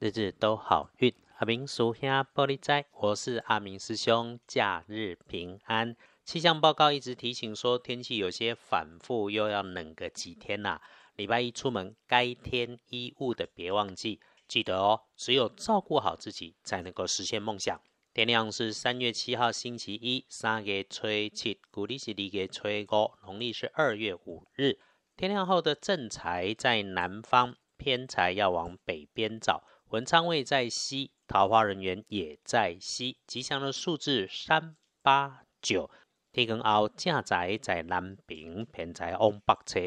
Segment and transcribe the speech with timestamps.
[0.00, 1.14] 日日都好运。
[1.36, 5.94] 阿明属下玻璃斋，我是阿明师兄，假日平安。
[6.24, 10.80] 气象报告一直提醒说，天气有些反复，又要冷个几天呐。
[11.16, 15.02] 礼拜一出门该添衣物的，别忘记记得哦。
[15.18, 17.78] 只有照顾好自己，才能够实现梦想。
[18.14, 24.78] 天亮是三月七号星期一，三月初七，古历是二月初五，农历是二月五日。
[25.14, 29.62] 天亮后的正财在南方，偏财要往北边找。
[29.90, 33.18] 文昌位在西，桃花人员也在西。
[33.26, 35.90] 吉祥的数字三八九。
[36.30, 39.80] 天光后正宅在南边，偏财往北侧。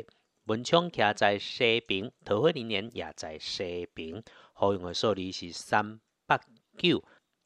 [0.48, 4.22] 文昌徛在西边，桃花人员也在西边。
[4.52, 6.38] 好用的数字是三八
[6.78, 7.02] 九。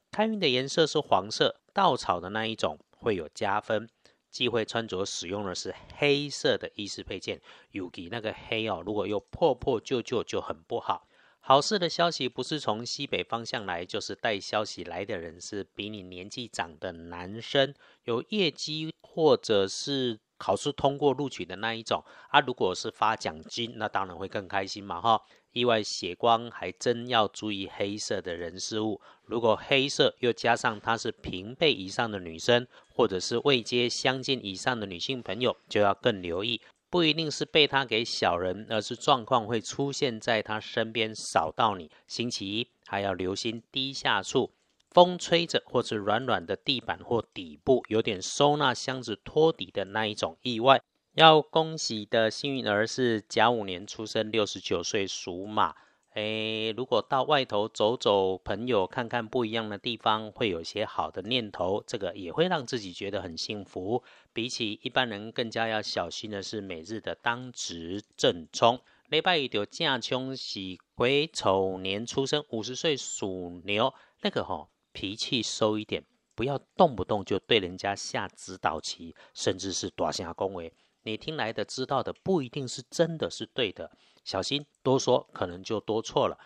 [0.09, 3.87] 开运的颜色是黄色，稻草的那一种会有加分。
[4.31, 11.07] 忌讳穿着使用的是黑色的衣饰配件，尤其那个黑哦，如果又破破旧旧就很不好。
[11.47, 22.41] 好事的消息不是从西北方向来，就是带消息来的人是比你年纪长的男生，有业绩或者是考试通过录取的那一种啊。
[22.41, 25.21] 如果是发奖金，那当然会更开心嘛哈。
[25.53, 28.99] 意外血光还真要注意黑色的人事物。
[29.23, 36.59] 如果黑色又加上她是平辈以上的女生，或者是未接相近以上的女性朋友，就要更留意。
[36.89, 41.91] 不一定是被他给小人，而是状况会出现在他身边扫到你。
[42.07, 44.51] 星期一还要留心低下处，
[44.91, 50.81] 风吹着或是软软的地板或底部，有点收纳箱子托底的那一种意外。
[51.15, 55.75] 要恭喜的幸运儿是甲午年出生，六十九岁属马。
[56.17, 64.01] 诶，如果到外头走走，朋友看看不一样的地方，会有些好的念头，这个也会让自己觉得很幸福。
[64.33, 68.79] 比起一般人更加要小心的是每日的当值正冲。
[69.09, 70.59] 礼拜一就正冲是
[70.95, 80.73] 癸丑年出生，五十岁属牛，那个哈脾气收一点，不要动不动就对人家下指导棋，甚至是大声恭维。
[81.03, 83.91] 你听来的、知道的不一定是真的是对的，
[84.27, 86.37] 小心多说可能就多错了。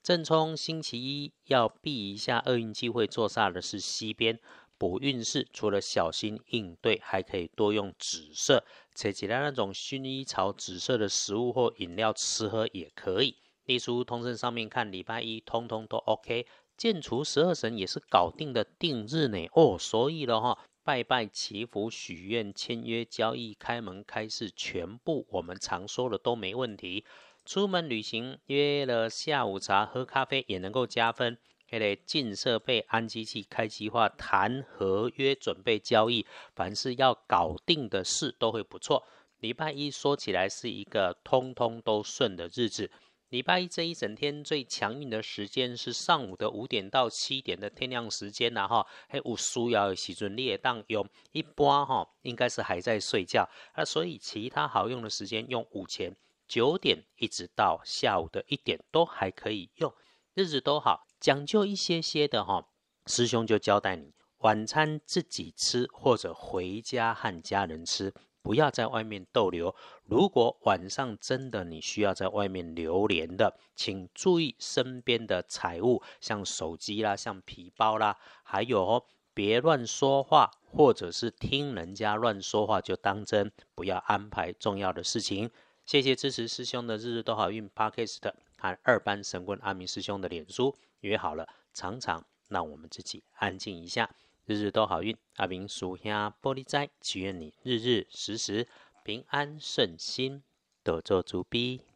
[0.00, 4.38] 正冲星期一要避一下厄运机会坐煞的是西边
[4.78, 8.62] 补运势，除了小心应对，还可以多用紫色，
[8.94, 13.34] 且其他那种薰衣草紫色的食物或饮料吃喝也可以。
[13.64, 20.56] 隶书通胜上面看礼拜一通通都 OK，建除十二神也是搞定的定日呢哦，所以了哈。
[20.86, 27.04] 拜拜、祈福、许愿、签约、交易、开门、开市，全部我们常说的都没问题。
[27.44, 31.36] 出门旅行约了下午茶、喝咖啡也能够加分。
[31.68, 36.24] 还得进设备、安机器、开计划、谈合约、准备交易，
[36.54, 39.02] 凡是要搞定的事都会不错。
[39.40, 42.88] 礼拜一说起来是一个通通都顺的日子。
[43.28, 56.16] 礼拜一这一整天最强运的时间是上午的五点到七点的天亮时间呐哈，还有需要的时阵你也当用，一般哈应该是还在睡觉，那所以其他好用的时间用午前
[56.46, 59.92] 九点一直到下午的一点都还可以用，
[60.34, 62.68] 日子都好，讲究一些些的哈，
[63.06, 68.14] 师兄就交代你晚餐自己吃或者回家和家人吃。
[68.46, 69.74] 不要在外面逗留。
[70.04, 79.04] 如果晚上真的你需要在外面流连的，请注意身边的财物，像手机啦、像皮包啦，还有哦
[79.34, 85.50] 别乱说话，或者是听人家乱说话就当真，不要安排重要的事情。
[85.84, 88.18] 谢谢支持师兄的日日都好运 Podcast
[88.58, 94.08] 和二班神棍阿明师兄的脸书约好了，常常让我们自己安静一下。
[94.46, 98.68] 日日都好运，阿明属下玻璃斋，祈愿你日日时时
[99.02, 100.44] 平安顺心，
[100.84, 101.86] 多做足逼。